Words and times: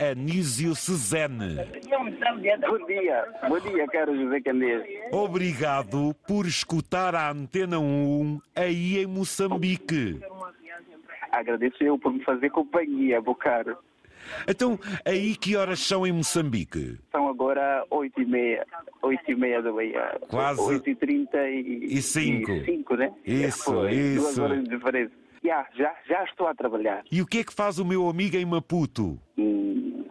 Anísio 0.00 0.74
Cezene. 0.74 1.56
Bom 2.66 2.86
dia, 2.86 3.26
bom 3.48 3.60
dia, 3.60 3.86
caro 3.88 4.16
José 4.16 4.40
Candeias. 4.40 4.82
Obrigado 5.12 6.14
por 6.26 6.46
escutar 6.46 7.14
a 7.14 7.30
Antena 7.30 7.78
1 7.78 8.40
aí 8.56 8.98
em 8.98 9.06
Moçambique. 9.06 10.18
Agradeço 11.30 11.76
eu 11.84 11.98
por 11.98 12.12
me 12.14 12.24
fazer 12.24 12.48
companhia, 12.50 13.20
meu 13.20 13.34
caro. 13.34 13.76
Então, 14.48 14.78
aí 15.04 15.36
que 15.36 15.54
horas 15.56 15.80
são 15.80 16.06
em 16.06 16.12
Moçambique? 16.12 16.98
São 17.12 17.28
agora 17.28 17.84
8 17.90 18.22
e 18.22 18.24
meia, 18.24 18.66
8 19.02 19.30
e 19.30 19.34
meia 19.34 19.60
da 19.62 19.70
manhã. 19.72 20.02
Quase. 20.28 20.60
8 20.60 20.90
e 20.90 20.94
30 20.94 21.48
e, 21.50 21.84
E 21.96 22.02
cinco. 22.02 22.52
e 22.52 22.64
cinco, 22.64 22.96
né? 22.96 23.12
Isso, 23.24 23.88
isso. 23.88 24.20
Duas 24.22 24.38
horas 24.38 24.64
de 24.64 24.70
diferença. 24.70 25.12
Já, 25.42 25.66
já, 25.74 25.94
já 26.06 26.24
estou 26.24 26.46
a 26.46 26.54
trabalhar. 26.54 27.02
E 27.10 27.22
o 27.22 27.26
que 27.26 27.38
é 27.38 27.44
que 27.44 27.52
faz 27.52 27.78
o 27.78 27.84
meu 27.84 28.08
amigo 28.10 28.36
em 28.36 28.44
Maputo? 28.44 29.18
Hum, 29.38 29.69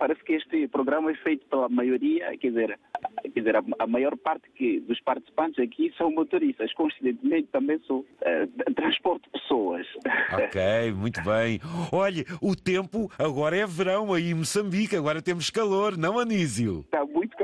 parece 0.00 0.24
que 0.24 0.32
este 0.32 0.66
programa 0.68 1.10
é 1.10 1.14
feito 1.16 1.44
pela 1.46 1.68
maioria, 1.68 2.34
quer 2.38 2.48
dizer, 2.48 2.80
quer 3.22 3.40
dizer 3.40 3.56
a, 3.56 3.86
maior 3.86 4.16
parte 4.16 4.50
que, 4.54 4.80
dos 4.80 4.98
participantes 5.02 5.62
aqui 5.62 5.92
são 5.98 6.10
motoristas. 6.10 6.72
Coincidentemente, 6.72 7.48
também 7.52 7.78
sou 7.80 8.06
eh, 8.22 8.48
transporte 8.74 9.28
pessoas. 9.30 9.86
Ok, 10.32 10.92
muito 10.92 11.22
bem. 11.22 11.60
Olha, 11.92 12.24
o 12.40 12.56
tempo 12.56 13.10
agora 13.18 13.56
é 13.56 13.66
verão 13.66 14.12
aí 14.12 14.30
em 14.30 14.34
Moçambique, 14.34 14.96
agora 14.96 15.20
temos 15.20 15.50
calor, 15.50 15.98
não, 15.98 16.18
Anísio? 16.18 16.72
Muito 16.74 16.96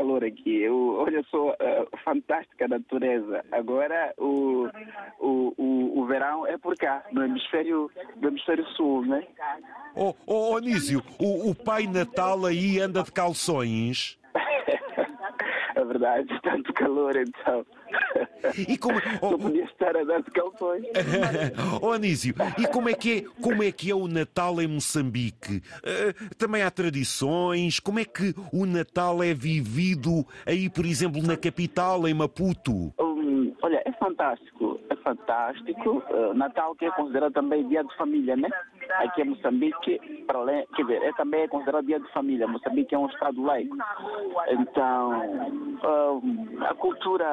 calor 0.07 0.25
aqui. 0.25 0.69
Olha 0.69 1.23
só, 1.31 1.55
eh, 1.59 1.87
fantástica 2.05 2.69
natureza. 2.69 3.45
Agora 3.51 4.15
o, 4.17 4.69
o, 5.19 5.55
o, 5.57 6.01
o 6.01 6.07
verão 6.07 6.47
é 6.47 6.57
por 6.57 6.77
cá, 6.77 7.05
no 7.11 7.25
hemisfério, 7.25 7.91
no 8.17 8.29
hemisfério 8.29 8.65
sul, 8.77 9.05
né? 9.05 9.27
Oh, 9.95 10.15
oh, 10.27 10.53
oh 10.53 10.57
Anísio, 10.57 11.03
o, 11.19 11.51
o 11.51 11.55
Pai 11.55 11.87
Natal 11.87 12.47
aí 12.47 12.79
anda 12.81 13.03
de 13.03 13.13
calções? 13.13 14.19
É 15.77 15.85
verdade, 15.85 16.27
tanto 16.43 16.73
calor 16.73 17.15
então. 17.17 17.67
E 18.69 18.77
como... 18.77 18.95
Não 18.95 19.17
Oh, 19.37 19.39
podia 19.39 19.65
estar 19.65 19.97
a 19.97 20.05
dar 20.05 20.23
de 20.23 20.31
calções. 20.31 20.85
oh 21.83 21.91
Anísio, 21.91 22.35
e 22.59 22.67
como 22.69 22.89
é, 22.89 22.95
que 22.95 23.19
é, 23.19 23.43
como 23.43 23.63
é 23.63 23.73
que 23.73 23.91
é 23.91 23.95
o 23.95 24.07
Natal 24.07 24.61
em 24.61 24.67
Moçambique? 24.67 25.63
Eh, 25.83 26.13
também 26.39 26.63
há 26.63 26.71
tradições? 26.71 27.81
Como 27.81 27.99
é 27.99 28.05
que 28.05 28.35
o 28.53 28.67
Natal 28.67 29.23
é 29.23 29.35
vivido 29.35 30.25
aí, 30.47 30.69
por 30.69 30.85
exemplo, 30.85 31.23
na 31.23 31.37
capital, 31.37 32.07
em 32.07 32.15
Maputo? 32.15 32.93
Hum, 33.01 33.53
olha, 33.63 33.83
é 33.85 33.93
fantástico, 33.93 34.79
é 34.91 34.97
fantástico. 34.97 36.03
Uh, 36.11 36.35
Natal 36.35 36.75
que 36.75 36.85
é 36.85 36.91
considerado 36.93 37.33
também 37.33 37.67
dia 37.69 37.83
de 37.83 37.97
família, 37.97 38.37
né? 38.37 38.49
Aqui 38.99 39.23
em 39.23 39.25
Moçambique, 39.27 39.99
para 40.27 40.39
além, 40.39 40.67
quer 40.75 40.83
dizer, 40.83 41.03
é 41.03 41.13
também 41.13 41.49
considerado 41.49 41.85
dia 41.87 42.01
de 42.01 42.11
família. 42.13 42.47
Moçambique 42.47 42.95
é 42.95 42.99
um 42.99 43.07
estado 43.07 43.43
laico. 43.43 43.77
Então, 44.49 45.13
a 46.69 46.75
cultura, 46.75 47.27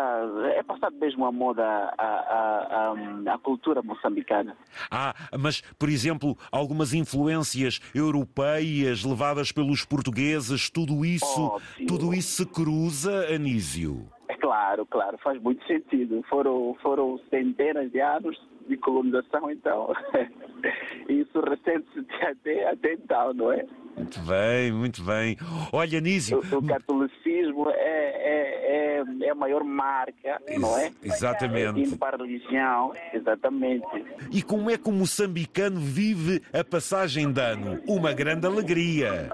é 0.55 0.63
passado 0.63 0.95
mesmo 0.97 1.25
a 1.25 1.31
moda, 1.31 1.63
a, 1.97 2.03
a, 2.03 2.93
a, 3.29 3.33
a 3.33 3.37
cultura 3.39 3.81
moçambicana. 3.81 4.55
Ah, 4.91 5.13
mas, 5.39 5.61
por 5.77 5.89
exemplo, 5.89 6.37
algumas 6.51 6.93
influências 6.93 7.79
europeias 7.93 9.03
levadas 9.03 9.51
pelos 9.51 9.85
portugueses, 9.85 10.69
tudo 10.69 11.05
isso, 11.05 11.41
Óbvio. 11.41 11.87
tudo 11.87 12.13
isso 12.13 12.43
se 12.43 12.45
cruza, 12.45 13.27
Anísio? 13.33 14.07
É 14.27 14.35
claro, 14.35 14.85
claro, 14.85 15.17
faz 15.19 15.41
muito 15.41 15.65
sentido. 15.65 16.23
Foram, 16.29 16.75
foram 16.81 17.19
centenas 17.29 17.91
de 17.91 17.99
anos 18.01 18.37
de 18.67 18.77
colonização, 18.77 19.49
então. 19.49 19.93
Isso 21.09 21.39
recente-se 21.41 22.05
até, 22.23 22.69
até 22.69 22.93
então, 22.93 23.33
não 23.33 23.51
é? 23.51 23.65
Muito 23.95 24.19
bem, 24.21 24.71
muito 24.71 25.03
bem. 25.03 25.37
Olha, 25.71 25.99
Anísio, 25.99 26.41
O, 26.51 26.57
o 26.57 26.65
catolicismo 26.65 27.69
é, 27.69 27.73
é, 27.75 28.97
é, 28.99 29.25
é 29.25 29.29
a 29.29 29.35
maior 29.35 29.63
marca, 29.63 30.41
não 30.59 30.77
é? 30.77 30.91
exatamente. 31.03 31.79
Indo 31.79 31.97
para 31.97 32.17
a 32.17 32.19
religião, 32.19 32.93
exatamente. 33.13 33.85
E 34.31 34.41
como 34.41 34.69
é 34.69 34.77
que 34.77 34.89
o 34.89 34.91
moçambicano 34.91 35.79
vive 35.79 36.41
a 36.51 36.63
passagem 36.63 37.31
de 37.31 37.39
ano? 37.39 37.79
Uma 37.87 38.13
grande 38.13 38.47
alegria. 38.47 39.29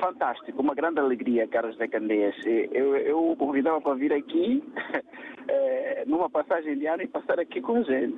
Fantástico, 0.00 0.60
uma 0.60 0.74
grande 0.74 0.98
alegria, 0.98 1.46
Carlos 1.46 1.76
Zé 1.76 1.86
Candeias. 1.86 2.34
Eu, 2.44 2.96
eu 2.96 3.30
o 3.30 3.36
convidava 3.36 3.80
para 3.80 3.94
vir 3.94 4.12
aqui 4.12 4.62
numa 6.06 6.28
passagem 6.28 6.78
de 6.78 6.86
ano 6.86 7.02
e 7.02 7.06
passar 7.06 7.38
aqui 7.40 7.60
com 7.60 7.76
a 7.76 7.82
gente. 7.82 8.14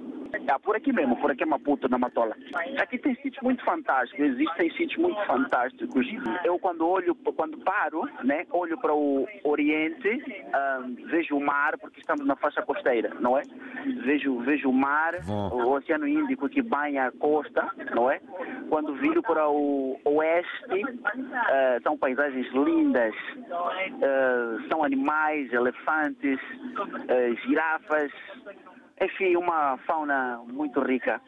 Ah, 0.48 0.58
por 0.58 0.76
aqui 0.76 0.92
mesmo, 0.92 1.16
por 1.16 1.30
aqui 1.30 1.42
é 1.42 1.46
Maputo, 1.46 1.88
na 1.88 1.98
Matola. 1.98 2.36
Aqui 2.78 2.98
tem 2.98 3.14
sítios 3.16 3.42
muito 3.42 3.64
fantásticos, 3.64 4.24
existem 4.24 4.70
sítios 4.72 4.96
muito 4.96 5.20
fantásticos. 5.26 6.06
Eu 6.44 6.58
quando 6.58 6.86
olho, 6.86 7.14
quando 7.14 7.58
paro, 7.58 8.08
né, 8.24 8.44
olho 8.50 8.78
para 8.78 8.94
o 8.94 9.26
Oriente, 9.44 10.22
ah, 10.52 10.84
vejo 11.06 11.36
o 11.36 11.40
mar, 11.40 11.78
porque 11.78 12.00
estamos 12.00 12.26
na 12.26 12.36
faixa 12.36 12.62
costeira, 12.62 13.12
não 13.20 13.38
é? 13.38 13.42
Vejo, 14.04 14.38
vejo 14.40 14.68
o 14.68 14.72
mar, 14.72 15.14
Bom. 15.24 15.48
o 15.52 15.72
Oceano 15.72 16.06
Índico 16.06 16.48
que 16.48 16.62
banha 16.62 17.06
a 17.06 17.12
costa, 17.12 17.68
não 17.94 18.10
é? 18.10 18.20
Quando 18.68 18.94
viro 18.94 19.22
para 19.22 19.48
o 19.48 19.98
oeste, 20.04 20.82
eh, 21.48 21.80
são 21.82 21.96
paisagens 21.96 22.46
lindas, 22.52 23.14
eh, 24.02 24.68
são 24.68 24.82
animais, 24.82 25.52
elefantes, 25.52 26.38
eh, 27.08 27.34
girafas, 27.46 28.12
enfim, 29.00 29.36
uma 29.36 29.76
fauna 29.86 30.40
muito 30.48 30.80
rica. 30.80 31.20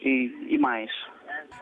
E, 0.00 0.48
e 0.50 0.58
mais. 0.58 0.90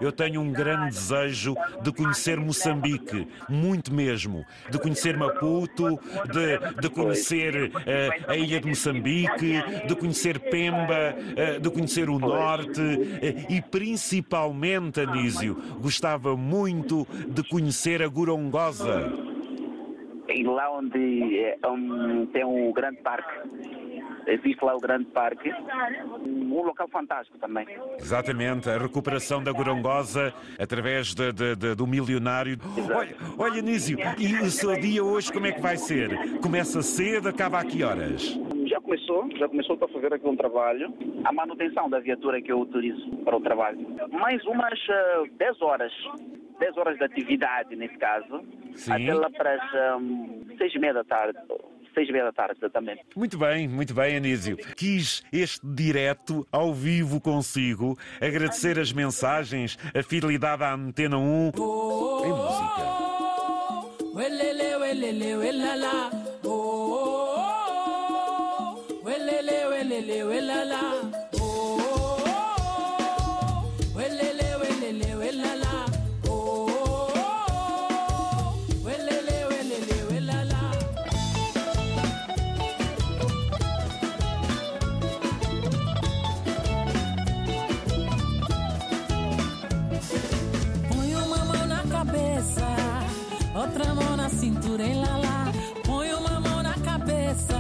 Eu 0.01 0.11
tenho 0.11 0.41
um 0.41 0.51
grande 0.51 0.87
desejo 0.87 1.55
de 1.81 1.93
conhecer 1.93 2.39
Moçambique, 2.39 3.29
muito 3.49 3.95
mesmo. 3.95 4.45
De 4.69 4.79
conhecer 4.79 5.17
Maputo, 5.17 5.99
de, 6.33 6.81
de 6.81 6.91
conhecer 6.91 7.71
eh, 7.87 8.11
a 8.27 8.37
ilha 8.37 8.61
de 8.61 8.69
Moçambique, 8.69 9.63
de 9.87 9.95
conhecer 9.95 10.41
Pemba, 10.41 11.15
eh, 11.37 11.61
de 11.61 11.71
conhecer 11.71 12.11
o 12.11 12.19
norte 12.19 12.81
eh, 13.23 13.47
e 13.49 13.63
principalmente, 13.63 15.01
Anísio, 15.01 15.55
gostava 15.81 16.37
muito 16.37 17.07
de 17.29 17.45
conhecer 17.45 18.03
a 18.03 18.09
Gorongosa. 18.09 19.13
E 20.29 20.43
lá 20.45 20.71
onde 20.79 21.57
um, 21.67 22.27
tem 22.27 22.45
um 22.45 22.73
grande 22.73 22.99
parque, 23.03 23.49
existe 24.27 24.65
lá 24.65 24.75
o 24.77 24.81
grande 24.81 25.07
parque, 25.07 25.51
um 26.25 26.63
local 26.63 26.89
fantástico 26.89 27.39
também. 27.39 27.67
Exatamente, 27.99 28.69
a 28.71 28.79
recuperação 28.79 29.43
da 29.43 29.53
Gorongosa 29.53 30.33
através 30.59 31.15
de- 31.15 31.33
de- 31.33 31.57
de- 31.57 31.75
do 31.75 31.87
milionário. 31.87 32.59
Olha, 32.95 33.17
olha, 33.39 33.63
Nísio, 33.63 33.99
e 34.19 34.35
o 34.43 34.51
seu 34.51 34.79
dia 34.81 35.03
hoje 35.05 35.33
como 35.33 35.47
é 35.47 35.53
que 35.53 35.61
vai 35.61 35.77
ser? 35.77 36.11
Começa 36.41 36.83
cedo, 36.83 37.29
acaba 37.29 37.61
a 37.61 37.65
que 37.65 37.83
horas? 37.83 38.39
Já 38.67 38.81
começou, 38.81 39.29
já 39.37 39.49
começou 39.49 39.79
a 39.81 39.89
fazer 39.89 40.13
aqui 40.15 40.27
um 40.27 40.37
trabalho. 40.37 40.93
A 41.25 41.33
manutenção 41.33 41.89
da 41.91 41.99
viatura 42.01 42.41
que 42.41 42.51
eu 42.53 42.61
utilizo 42.61 43.11
para 43.25 43.37
o 43.37 43.41
trabalho. 43.41 43.79
Mais 44.11 44.43
umas 44.47 44.79
eh, 44.89 45.23
10 45.39 45.61
horas. 45.63 45.93
10 46.59 46.77
horas 46.77 46.97
de 46.97 47.05
atividade, 47.05 47.75
nesse 47.75 47.97
caso. 47.99 48.41
Sim. 48.75 48.93
Até 48.93 49.15
lá 49.15 49.29
para 49.31 49.55
as 49.55 50.59
6 50.59 50.75
e 50.75 50.79
meia 50.79 50.95
da 50.95 51.05
tarde. 51.05 51.39
6 51.95 52.09
e 52.09 52.13
meia 52.13 52.25
da 52.25 52.33
tarde, 52.33 52.57
exatamente. 52.59 53.03
Muito 53.17 53.39
bem, 53.39 53.69
muito 53.69 53.95
bem, 53.95 54.17
Anísio. 54.17 54.57
Quis 54.77 55.23
este 55.33 55.67
direto 55.67 56.47
ao 56.51 56.75
vivo 56.75 57.21
consigo, 57.21 57.99
agradecer 58.21 58.79
as 58.79 58.93
mensagens, 58.93 59.79
a 59.95 60.03
fidelidade 60.03 60.63
à 60.63 60.75
Antena 60.75 61.19
1 61.19 61.53
em 62.25 62.31
música. 62.31 63.03
Welele, 64.15 64.73
cintura 94.73 94.87
e 94.87 94.95
lá 94.95 95.17
lá. 95.19 95.53
Põe 95.85 96.13
uma 96.15 96.41
mão 96.41 96.63
na 96.63 96.75
cabeça, 96.75 97.59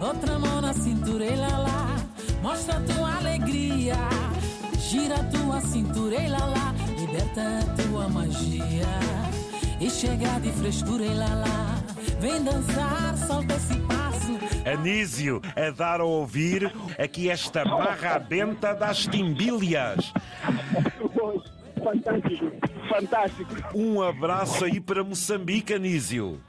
outra 0.00 0.38
mão 0.38 0.60
na 0.60 0.72
cintura 0.72 1.24
e 1.24 1.36
lá 1.36 1.58
lá. 1.58 1.96
Mostra 2.42 2.80
tua 2.80 3.16
alegria, 3.16 3.94
gira 4.78 5.22
tua 5.24 5.60
cintura 5.60 6.16
e 6.16 6.28
lá 6.28 6.46
lá. 6.46 6.74
Liberta 6.98 7.42
a 7.42 7.82
tua 7.82 8.08
magia 8.08 8.88
e 9.80 9.88
chega 9.88 10.40
de 10.40 10.50
frescura 10.52 11.04
e 11.04 11.14
lá 11.14 11.32
lá. 11.34 11.82
Vem 12.18 12.42
dançar, 12.42 13.16
solta 13.18 13.54
esse 13.54 13.78
passo. 13.82 14.38
Anísio, 14.68 15.40
a 15.54 15.70
dar 15.70 16.00
a 16.00 16.04
ouvir 16.04 16.72
aqui 16.98 17.30
esta 17.30 17.64
marra 17.64 18.18
benta 18.18 18.74
das 18.74 19.06
timbilhas. 19.06 20.12
Fantástico, 21.90 22.50
fantástico. 22.88 23.54
Um 23.72 24.02
abraço 24.02 24.64
aí 24.64 24.80
para 24.80 25.04
Moçambique, 25.04 25.72
Anísio. 25.72 26.40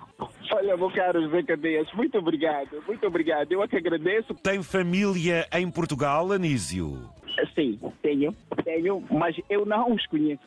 Olha, 0.51 0.75
meu 0.75 0.89
caro 0.89 1.21
José 1.21 1.43
Cadeias, 1.43 1.87
muito 1.93 2.17
obrigado, 2.17 2.81
muito 2.87 3.05
obrigado. 3.05 3.51
Eu 3.51 3.61
é 3.61 3.67
que 3.67 3.77
agradeço. 3.77 4.33
Tem 4.33 4.63
família 4.63 5.47
em 5.53 5.69
Portugal, 5.69 6.31
Anísio? 6.31 7.07
Sim, 7.53 7.79
tenho, 8.01 8.35
tenho, 8.63 9.03
mas 9.11 9.35
eu 9.47 9.63
não 9.63 9.93
os 9.93 10.03
conheço. 10.07 10.41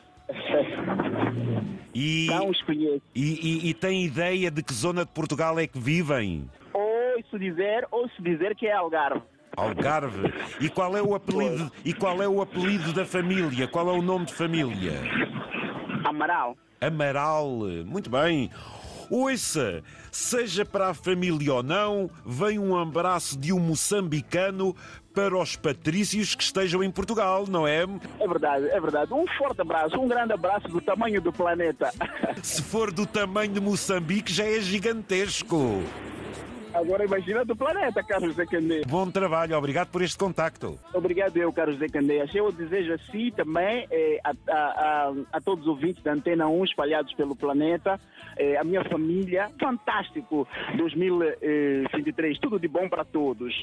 E, 1.95 2.27
Não 2.29 2.49
os 2.49 2.61
conheço. 2.63 3.01
e, 3.15 3.21
e- 3.65 3.69
e 3.69 3.73
tem 3.73 4.03
ideia 4.05 4.51
de 4.51 4.61
que 4.63 4.73
zona 4.73 5.05
de 5.05 5.11
Portugal 5.11 5.57
é 5.59 5.67
que 5.67 5.79
vivem? 5.79 6.49
Ouço 6.73 7.37
dizer, 7.39 7.87
ouço 7.91 8.21
dizer 8.21 8.55
que 8.55 8.67
é 8.67 8.73
Algarve. 8.73 9.21
Algarve. 9.61 10.33
E 10.59 10.69
qual 10.69 10.95
é 10.97 11.01
o 11.01 11.13
apelido? 11.13 11.71
E 11.85 11.93
qual 11.93 12.21
é 12.21 12.27
o 12.27 12.41
apelido 12.41 12.91
da 12.93 13.05
família? 13.05 13.67
Qual 13.67 13.89
é 13.89 13.93
o 13.93 14.01
nome 14.01 14.25
de 14.25 14.33
família? 14.33 14.93
Amaral. 16.03 16.57
Amaral. 16.79 17.47
Muito 17.85 18.09
bem. 18.09 18.49
Ouça, 19.09 19.83
seja 20.09 20.63
para 20.63 20.87
a 20.87 20.93
família 20.93 21.53
ou 21.53 21.61
não, 21.61 22.09
vem 22.25 22.57
um 22.57 22.79
abraço 22.79 23.37
de 23.37 23.51
um 23.51 23.59
moçambicano 23.59 24.73
para 25.13 25.37
os 25.37 25.57
patrícios 25.57 26.33
que 26.33 26.41
estejam 26.41 26.81
em 26.81 26.89
Portugal, 26.89 27.45
não 27.45 27.67
é? 27.67 27.81
É 28.19 28.27
verdade, 28.27 28.69
é 28.69 28.79
verdade. 28.79 29.13
Um 29.13 29.27
forte 29.37 29.59
abraço, 29.59 29.99
um 29.99 30.07
grande 30.07 30.31
abraço 30.31 30.69
do 30.69 30.79
tamanho 30.79 31.21
do 31.21 31.33
planeta. 31.33 31.91
Se 32.41 32.61
for 32.61 32.89
do 32.89 33.05
tamanho 33.05 33.51
de 33.51 33.59
Moçambique, 33.59 34.31
já 34.31 34.45
é 34.45 34.61
gigantesco. 34.61 35.83
Agora 36.73 37.03
imagina 37.05 37.43
do 37.43 37.55
planeta, 37.55 38.01
Carlos 38.03 38.29
José 38.31 38.45
Candeias. 38.45 38.85
Bom 38.87 39.09
trabalho, 39.11 39.57
obrigado 39.57 39.89
por 39.89 40.01
este 40.01 40.17
contacto. 40.17 40.79
Obrigado 40.93 41.35
eu, 41.37 41.51
Carlos 41.51 41.75
José 41.75 41.89
Candeias. 41.89 42.33
Eu 42.33 42.51
desejo 42.51 42.93
assim 42.93 43.29
também 43.31 43.85
eh, 43.91 44.19
a, 44.23 44.31
a- 44.49 44.53
a- 45.09 45.13
a 45.33 45.41
todos 45.41 45.65
os 45.65 45.69
ouvintes 45.69 46.01
da 46.03 46.13
Antena 46.13 46.47
1 46.47 46.63
espalhados 46.63 47.13
pelo 47.13 47.35
planeta, 47.35 47.99
eh, 48.37 48.57
a 48.57 48.63
minha 48.63 48.83
família, 48.85 49.49
fantástico 49.59 50.47
2023, 50.77 52.39
tudo 52.39 52.59
de 52.59 52.67
bom 52.67 52.87
para 52.87 53.03
todos. 53.03 53.53